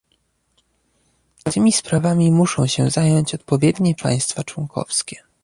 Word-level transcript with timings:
Tymi 1.43 1.71
sprawami 1.71 2.31
muszą 2.31 2.67
się 2.67 2.89
zająć 2.89 3.33
odpowiednie 3.35 3.95
państwa 3.95 4.43
członkowskie 4.43 5.23